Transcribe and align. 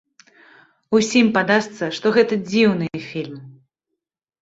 Усім 0.99 1.29
падасца, 1.37 1.91
што 1.99 2.17
гэта 2.19 2.43
дзіўны 2.49 2.93
фільм. 3.09 3.41